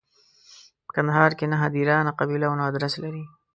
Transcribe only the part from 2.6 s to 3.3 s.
ادرس لري.